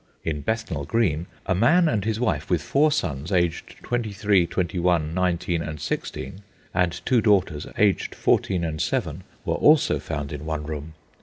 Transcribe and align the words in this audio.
In 0.23 0.41
Bethnal 0.41 0.83
Green 0.85 1.27
a 1.45 1.53
man 1.53 1.87
and 1.87 2.03
his 2.05 2.19
wife, 2.19 2.49
with 2.49 2.63
four 2.63 2.91
sons, 2.91 3.31
aged 3.31 3.83
twenty 3.83 4.11
three, 4.11 4.47
twenty 4.47 4.79
one, 4.79 5.13
nineteen, 5.13 5.61
and 5.61 5.79
sixteen, 5.79 6.41
and 6.73 6.99
two 7.05 7.21
daughters, 7.21 7.67
aged 7.77 8.15
fourteen 8.15 8.63
and 8.63 8.81
seven, 8.81 9.23
were 9.45 9.53
also 9.53 9.99
found 9.99 10.31
in 10.33 10.43
one 10.43 10.65
room. 10.65 10.95